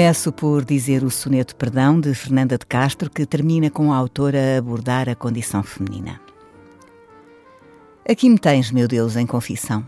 [0.00, 4.38] Começo por dizer o soneto Perdão de Fernanda de Castro, que termina com a autora
[4.38, 6.18] a abordar a condição feminina.
[8.08, 9.84] Aqui me tens, meu Deus, em confissão.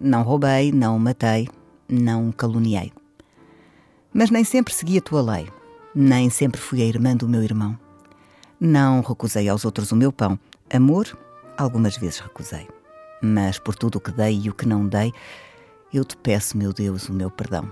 [0.00, 1.48] Não roubei, não matei,
[1.88, 2.92] não caluniei.
[4.14, 5.48] Mas nem sempre segui a tua lei,
[5.92, 7.76] nem sempre fui a irmã do meu irmão.
[8.60, 10.38] Não recusei aos outros o meu pão.
[10.72, 11.18] Amor,
[11.58, 12.68] algumas vezes recusei.
[13.20, 15.12] Mas por tudo o que dei e o que não dei,
[15.92, 17.68] eu te peço, meu Deus, o meu perdão.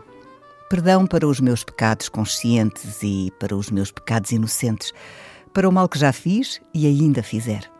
[0.68, 4.92] Perdão para os meus pecados conscientes e para os meus pecados inocentes,
[5.54, 7.70] para o mal que já fiz e ainda fizer.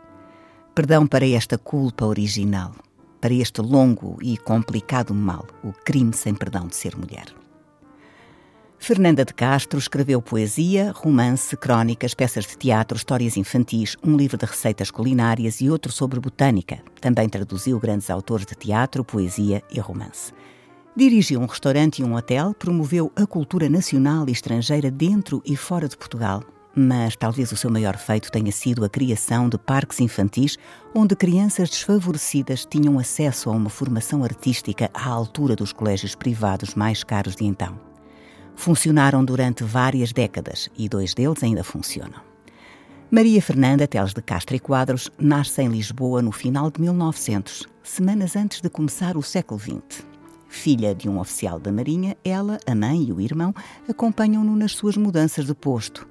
[0.73, 2.73] Perdão para esta culpa original,
[3.21, 7.27] para este longo e complicado mal, o crime sem perdão de ser mulher.
[8.79, 14.47] Fernanda de Castro escreveu poesia, romance, crónicas, peças de teatro, histórias infantis, um livro de
[14.47, 16.79] receitas culinárias e outro sobre botânica.
[16.99, 20.33] Também traduziu grandes autores de teatro, poesia e romance.
[20.99, 25.87] Dirigiu um restaurante e um hotel, promoveu a cultura nacional e estrangeira dentro e fora
[25.87, 26.43] de Portugal.
[26.75, 30.57] Mas talvez o seu maior feito tenha sido a criação de parques infantis,
[30.93, 37.01] onde crianças desfavorecidas tinham acesso a uma formação artística à altura dos colégios privados mais
[37.01, 37.79] caros de então.
[38.53, 42.19] Funcionaram durante várias décadas e dois deles ainda funcionam.
[43.09, 48.35] Maria Fernanda Teles de Castro e Quadros nasce em Lisboa no final de 1900, semanas
[48.35, 50.08] antes de começar o século XX.
[50.49, 53.53] Filha de um oficial da Marinha, ela, a mãe e o irmão
[53.87, 56.09] acompanham-no nas suas mudanças de posto.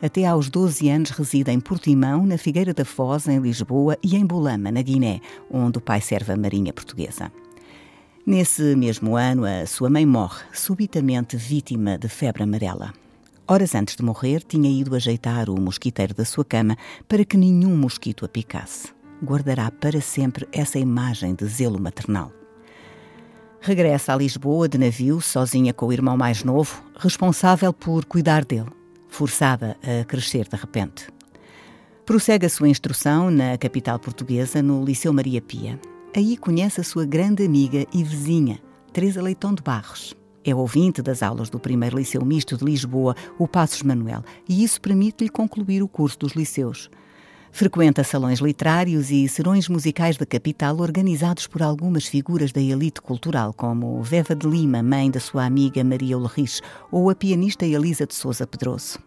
[0.00, 4.24] Até aos 12 anos reside em Portimão, na Figueira da Foz, em Lisboa, e em
[4.24, 5.20] Bolama, na Guiné,
[5.50, 7.30] onde o pai serve a Marinha Portuguesa.
[8.24, 12.92] Nesse mesmo ano, a sua mãe morre, subitamente vítima de febre amarela.
[13.48, 16.76] Horas antes de morrer, tinha ido ajeitar o mosquiteiro da sua cama
[17.08, 18.92] para que nenhum mosquito a picasse.
[19.22, 22.41] Guardará para sempre essa imagem de zelo maternal.
[23.64, 28.66] Regressa a Lisboa de navio, sozinha com o irmão mais novo, responsável por cuidar dele,
[29.08, 31.06] forçada a crescer de repente.
[32.04, 35.78] Prossegue a sua instrução na capital portuguesa, no Liceu Maria Pia.
[36.14, 38.58] Aí conhece a sua grande amiga e vizinha,
[38.92, 40.12] Teresa Leitão de Barros.
[40.44, 44.80] É ouvinte das aulas do primeiro Liceu Misto de Lisboa, o Passos Manuel, e isso
[44.80, 46.90] permite-lhe concluir o curso dos liceus.
[47.54, 53.52] Frequenta salões literários e serões musicais da capital organizados por algumas figuras da elite cultural,
[53.52, 58.14] como Veva de Lima, mãe da sua amiga Maria Ulrich, ou a pianista Elisa de
[58.14, 58.98] Souza Pedroso.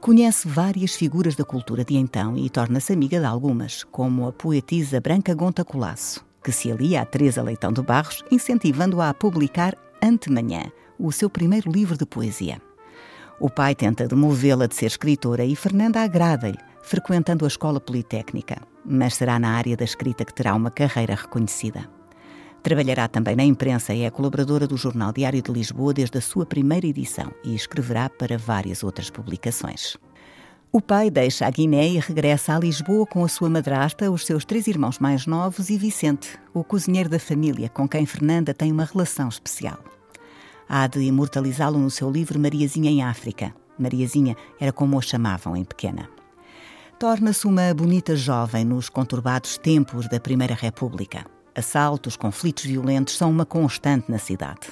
[0.00, 4.98] Conhece várias figuras da cultura de então e torna-se amiga de algumas, como a poetisa
[4.98, 10.72] Branca Gonta Colasso, que se alia a Teresa Leitão de Barros, incentivando-a a publicar Antemanhã,
[10.98, 12.58] o seu primeiro livro de poesia.
[13.38, 19.16] O pai tenta demovê-la de ser escritora e Fernanda agrada-lhe, frequentando a escola politécnica, mas
[19.16, 21.90] será na área da escrita que terá uma carreira reconhecida.
[22.62, 26.46] Trabalhará também na imprensa e é colaboradora do Jornal Diário de Lisboa desde a sua
[26.46, 29.96] primeira edição e escreverá para várias outras publicações.
[30.70, 34.44] O pai deixa a Guiné e regressa a Lisboa com a sua madrasta, os seus
[34.44, 38.84] três irmãos mais novos e Vicente, o cozinheiro da família, com quem Fernanda tem uma
[38.84, 39.78] relação especial.
[40.68, 43.52] Há de imortalizá-lo no seu livro Mariazinha em África.
[43.76, 46.15] Mariazinha era como o chamavam em pequena
[46.98, 51.26] torna-se uma bonita jovem nos conturbados tempos da Primeira República.
[51.54, 54.68] Assaltos, conflitos violentos são uma constante na cidade.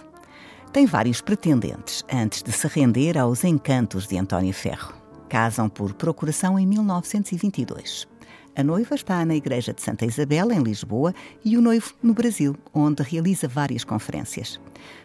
[0.73, 4.95] Tem vários pretendentes antes de se render aos encantos de António Ferro.
[5.29, 8.09] Casam por procuração em 1922.
[8.57, 11.13] A noiva está na Igreja de Santa Isabel, em Lisboa,
[11.45, 14.59] e o noivo no Brasil, onde realiza várias conferências.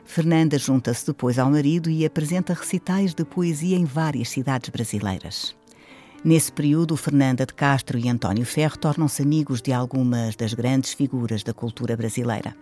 [0.05, 5.58] Fernanda junta-se depois ao marido e apresenta recitais de poesia em várias cidades brasileiras.
[6.23, 11.43] Nesse período, Fernanda de Castro e António Ferro tornam-se amigos de algumas das grandes figuras
[11.43, 12.53] da cultura brasileira.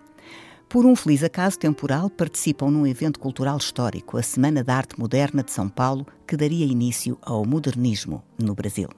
[0.68, 5.42] Por um feliz acaso temporal, participam num evento cultural histórico, a Semana da Arte Moderna
[5.42, 8.88] de São Paulo, que daria início ao modernismo no Brasil.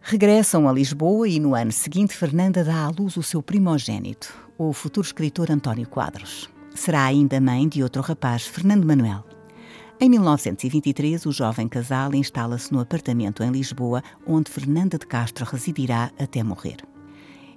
[0.00, 4.72] Regressam a Lisboa e no ano seguinte Fernanda dá à luz o seu primogênito, o
[4.72, 6.48] futuro escritor António Quadros.
[6.76, 9.24] Será ainda mãe de outro rapaz, Fernando Manuel.
[10.00, 16.12] Em 1923, o jovem casal instala-se no apartamento em Lisboa, onde Fernanda de Castro residirá
[16.16, 16.76] até morrer.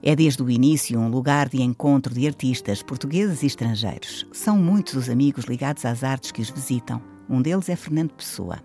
[0.01, 4.25] É desde o início um lugar de encontro de artistas portugueses e estrangeiros.
[4.31, 6.99] São muitos os amigos ligados às artes que os visitam.
[7.29, 8.57] Um deles é Fernando Pessoa.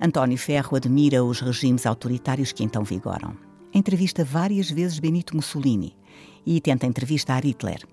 [0.00, 3.36] António Ferro admira os regimes autoritários que então vigoram.
[3.74, 5.96] entrevista várias vezes Benito Mussolini
[6.46, 7.84] e tenta entrevistar Hitler.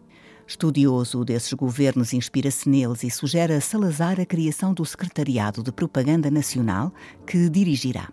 [0.51, 6.29] Estudioso desses governos inspira-se neles e sugere a Salazar a criação do Secretariado de Propaganda
[6.29, 6.93] Nacional
[7.25, 8.09] que dirigirá.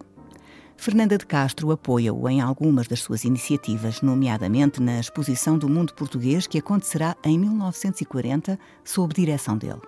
[0.76, 6.46] Fernanda de Castro apoia-o em algumas das suas iniciativas, nomeadamente na Exposição do Mundo Português
[6.46, 9.82] que acontecerá em 1940 sob direção dele.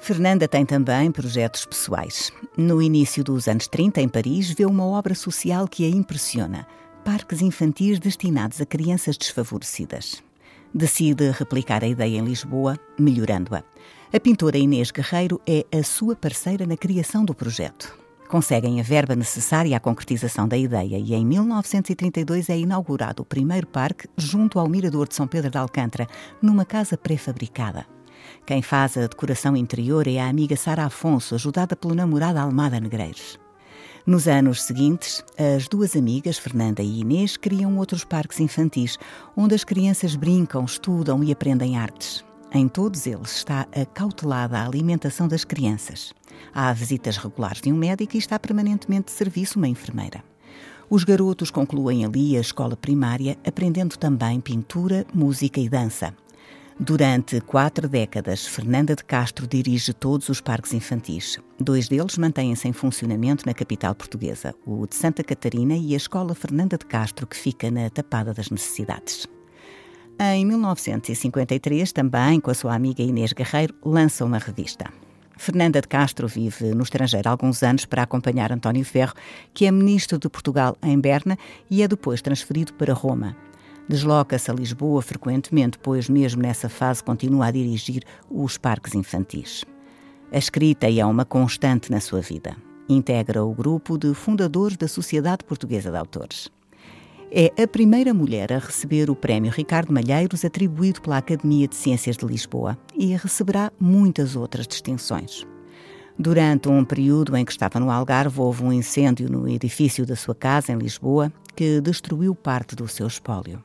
[0.00, 2.32] Fernanda tem também projetos pessoais.
[2.56, 6.66] No início dos anos 30, em Paris, vê uma obra social que a impressiona:
[7.04, 10.22] parques infantis destinados a crianças desfavorecidas.
[10.74, 13.62] Decide replicar a ideia em Lisboa, melhorando-a.
[14.12, 18.02] A pintora Inês Guerreiro é a sua parceira na criação do projeto
[18.32, 23.66] conseguem a verba necessária à concretização da ideia e em 1932 é inaugurado o primeiro
[23.66, 26.06] parque junto ao Mirador de São Pedro de Alcântara,
[26.40, 27.84] numa casa pré-fabricada.
[28.46, 33.41] Quem faz a decoração interior é a amiga Sara Afonso, ajudada pelo namorado Almada Negreiros.
[34.04, 38.98] Nos anos seguintes, as duas amigas, Fernanda e Inês, criam outros parques infantis,
[39.36, 42.24] onde as crianças brincam, estudam e aprendem artes.
[42.52, 46.12] Em todos eles está acautelada a alimentação das crianças.
[46.52, 50.24] Há visitas regulares de um médico e está permanentemente de serviço uma enfermeira.
[50.90, 56.12] Os garotos concluem ali a escola primária, aprendendo também pintura, música e dança.
[56.84, 61.38] Durante quatro décadas, Fernanda de Castro dirige todos os parques infantis.
[61.56, 66.34] Dois deles mantêm-se em funcionamento na capital portuguesa, o de Santa Catarina e a Escola
[66.34, 69.28] Fernanda de Castro, que fica na Tapada das Necessidades.
[70.18, 74.86] Em 1953, também com a sua amiga Inês Guerreiro, lança uma revista.
[75.36, 79.14] Fernanda de Castro vive no estrangeiro há alguns anos para acompanhar António Ferro,
[79.54, 81.38] que é ministro de Portugal em Berna
[81.70, 83.36] e é depois transferido para Roma.
[83.88, 89.64] Desloca-se a Lisboa frequentemente, pois, mesmo nessa fase, continua a dirigir os parques infantis.
[90.30, 92.56] A escrita é uma constante na sua vida.
[92.88, 96.48] Integra o grupo de fundadores da Sociedade Portuguesa de Autores.
[97.30, 102.16] É a primeira mulher a receber o Prémio Ricardo Malheiros atribuído pela Academia de Ciências
[102.16, 105.46] de Lisboa e receberá muitas outras distinções.
[106.18, 110.34] Durante um período em que estava no Algarve, houve um incêndio no edifício da sua
[110.34, 113.62] casa em Lisboa que destruiu parte do seu espólio.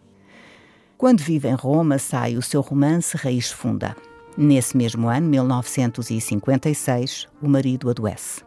[0.98, 3.96] Quando vive em Roma, sai o seu romance Raiz Funda.
[4.36, 8.42] Nesse mesmo ano, 1956, o marido adoece.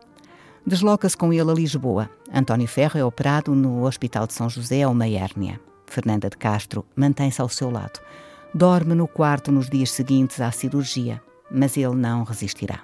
[0.66, 2.10] Desloca-se com ele a Lisboa.
[2.34, 5.60] António Ferro é operado no Hospital de São José a uma hérnia.
[5.86, 8.00] Fernanda de Castro mantém-se ao seu lado.
[8.52, 12.80] Dorme no quarto nos dias seguintes à cirurgia, mas ele não resistirá.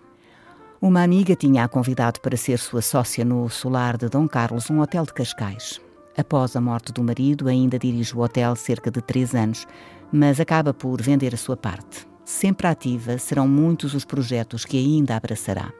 [0.80, 5.04] Uma amiga tinha-a convidado para ser sua sócia no solar de Dom Carlos, um hotel
[5.04, 5.84] de Cascais.
[6.16, 9.66] Após a morte do marido, ainda dirige o hotel cerca de três anos,
[10.10, 12.06] mas acaba por vender a sua parte.
[12.24, 15.72] Sempre ativa, serão muitos os projetos que ainda abraçará.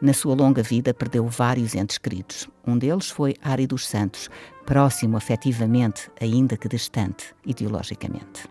[0.00, 2.48] Na sua longa vida, perdeu vários entes queridos.
[2.66, 4.30] Um deles foi Ari dos Santos,
[4.64, 8.48] próximo afetivamente, ainda que distante ideologicamente.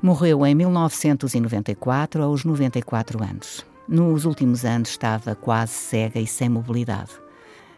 [0.00, 3.66] Morreu em 1994, aos 94 anos.
[3.86, 7.10] Nos últimos anos estava quase cega e sem mobilidade.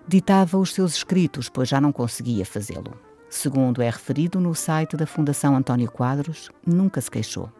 [0.07, 2.95] Ditava os seus escritos, pois já não conseguia fazê-lo.
[3.31, 7.51] Segundo é referido no site da Fundação António Quadros, nunca se queixou.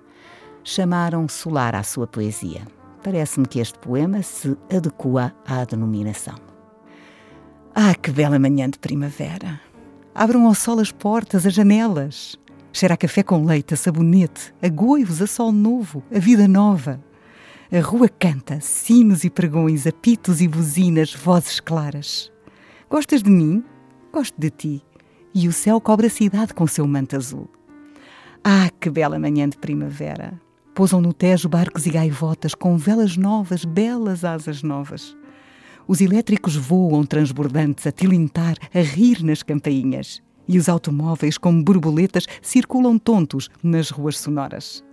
[0.63, 2.63] Chamaram solar à sua poesia
[3.03, 6.37] parece-me que este poema se adequa à denominação.
[7.75, 9.61] Ah, que bela manhã de primavera!
[10.15, 12.39] Abram ao sol as portas, as janelas.
[12.73, 17.03] Cheira a café com leite, a sabonete, a goivos, a sol novo, a vida nova.
[17.75, 22.31] A rua canta, sinos e pregões, apitos e buzinas, vozes claras.
[22.91, 23.65] Gostas de mim?
[24.13, 24.85] Gosto de ti.
[25.35, 27.49] E o céu cobre a cidade com seu manto azul.
[28.45, 30.39] Ah, que bela manhã de primavera!
[30.75, 35.17] Pousam no Tejo barcos e gaivotas com velas novas, belas asas novas.
[35.89, 40.23] Os elétricos voam transbordantes a tilintar, a rir nas campainhas.
[40.47, 44.85] E os automóveis, como borboletas, circulam tontos nas ruas sonoras.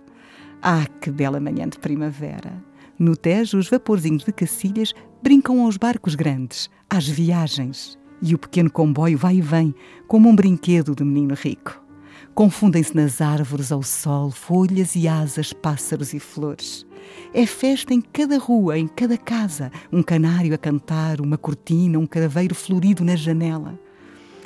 [0.62, 2.69] Ah, que bela manhã de primavera!
[3.00, 4.92] No Tejo, os vaporzinhos de Cacilhas
[5.22, 7.98] brincam aos barcos grandes, às viagens.
[8.20, 9.74] E o pequeno comboio vai e vem,
[10.06, 11.82] como um brinquedo de menino rico.
[12.34, 16.84] Confundem-se nas árvores ao sol, folhas e asas, pássaros e flores.
[17.32, 22.06] É festa em cada rua, em cada casa, um canário a cantar, uma cortina, um
[22.06, 23.80] craveiro florido na janela.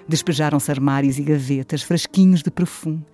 [0.07, 3.05] Despejaram-se armários e gavetas, frasquinhos de perfume.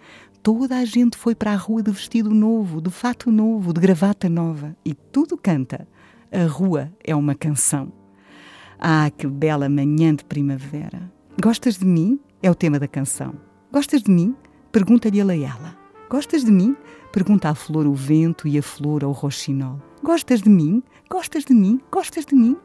[0.42, 4.26] Toda a gente foi para a rua de vestido novo, de fato novo, de gravata
[4.26, 4.74] nova.
[4.82, 5.86] E tudo canta.
[6.32, 7.92] A rua é uma canção.
[8.78, 11.12] Ah, que bela manhã de primavera!
[11.42, 12.18] Gostas de mim?
[12.42, 13.34] É o tema da canção.
[13.70, 14.34] Gostas de mim?
[14.72, 15.76] Pergunta-lhe a ela.
[16.08, 16.74] Gostas de mim?
[17.12, 19.78] Pergunta a flor o vento e a flor ao roxinol.
[20.02, 20.82] Gostas de mim?
[21.10, 21.78] Gostas de mim?
[21.92, 22.56] Gostas de mim?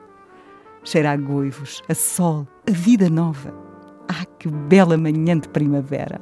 [0.81, 3.53] Cheira a goivos, a sol, a vida nova.
[4.07, 6.21] Ah, que bela manhã de primavera!